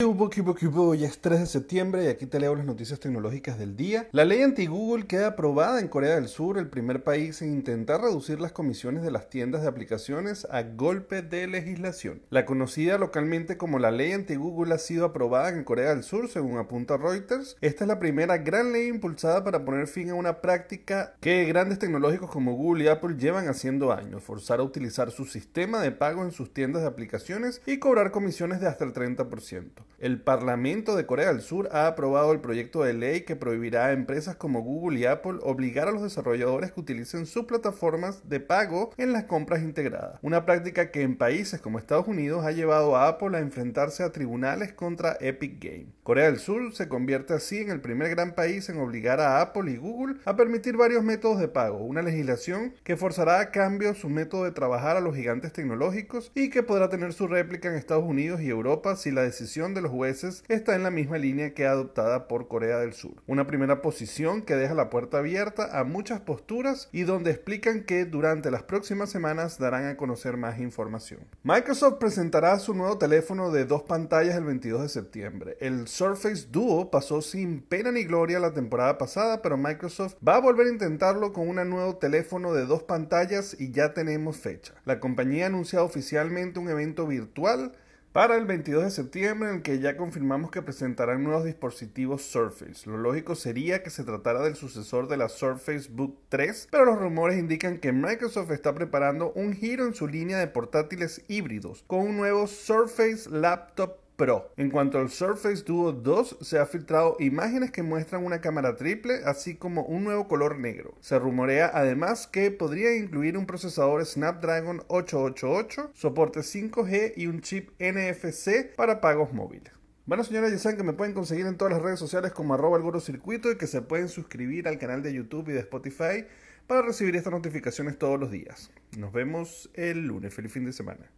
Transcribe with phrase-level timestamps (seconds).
[0.00, 4.08] Ya es 3 de septiembre y aquí te leo las noticias tecnológicas del día.
[4.12, 8.40] La ley anti-Google queda aprobada en Corea del Sur, el primer país en intentar reducir
[8.40, 12.22] las comisiones de las tiendas de aplicaciones a golpe de legislación.
[12.30, 16.58] La conocida localmente como la ley anti-Google ha sido aprobada en Corea del Sur, según
[16.58, 17.56] apunta Reuters.
[17.60, 21.80] Esta es la primera gran ley impulsada para poner fin a una práctica que grandes
[21.80, 26.22] tecnológicos como Google y Apple llevan haciendo años, forzar a utilizar su sistema de pago
[26.22, 29.87] en sus tiendas de aplicaciones y cobrar comisiones de hasta el 30%.
[29.98, 33.92] El Parlamento de Corea del Sur ha aprobado el proyecto de ley que prohibirá a
[33.92, 38.92] empresas como Google y Apple obligar a los desarrolladores que utilicen sus plataformas de pago
[38.96, 43.08] en las compras integradas, una práctica que en países como Estados Unidos ha llevado a
[43.08, 45.97] Apple a enfrentarse a tribunales contra Epic Games.
[46.08, 49.70] Corea del Sur se convierte así en el primer gran país en obligar a Apple
[49.70, 54.08] y Google a permitir varios métodos de pago, una legislación que forzará a cambio su
[54.08, 58.04] método de trabajar a los gigantes tecnológicos y que podrá tener su réplica en Estados
[58.04, 61.66] Unidos y Europa si la decisión de los jueces está en la misma línea que
[61.66, 63.22] adoptada por Corea del Sur.
[63.26, 68.06] Una primera posición que deja la puerta abierta a muchas posturas y donde explican que
[68.06, 71.20] durante las próximas semanas darán a conocer más información.
[71.42, 75.58] Microsoft presentará su nuevo teléfono de dos pantallas el 22 de septiembre.
[75.60, 80.40] El Surface Duo pasó sin pena ni gloria la temporada pasada, pero Microsoft va a
[80.40, 84.74] volver a intentarlo con un nuevo teléfono de dos pantallas y ya tenemos fecha.
[84.84, 87.72] La compañía ha anunciado oficialmente un evento virtual
[88.12, 92.88] para el 22 de septiembre en el que ya confirmamos que presentarán nuevos dispositivos Surface.
[92.88, 97.00] Lo lógico sería que se tratara del sucesor de la Surface Book 3, pero los
[97.00, 101.98] rumores indican que Microsoft está preparando un giro en su línea de portátiles híbridos con
[102.02, 104.52] un nuevo Surface Laptop Pro.
[104.56, 109.20] En cuanto al Surface Duo 2, se ha filtrado imágenes que muestran una cámara triple,
[109.24, 110.96] así como un nuevo color negro.
[111.00, 117.70] Se rumorea además que podría incluir un procesador Snapdragon 888, soporte 5G y un chip
[117.78, 119.72] NFC para pagos móviles.
[120.04, 122.76] Bueno, señores, ya saben que me pueden conseguir en todas las redes sociales como arroba
[122.76, 126.26] el circuito y que se pueden suscribir al canal de YouTube y de Spotify
[126.66, 128.72] para recibir estas notificaciones todos los días.
[128.98, 130.34] Nos vemos el lunes.
[130.34, 131.08] Feliz fin de semana.